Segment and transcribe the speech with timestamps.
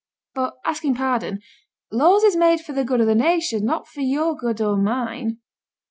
[0.33, 1.43] 'But, asking pardon,
[1.91, 5.37] laws is made for the good of the nation, not for your good or mine.'